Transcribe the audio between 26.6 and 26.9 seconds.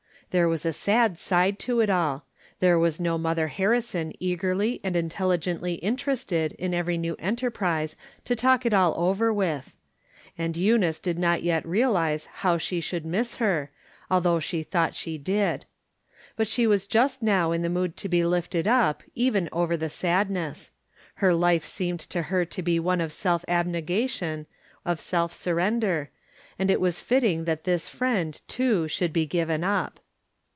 it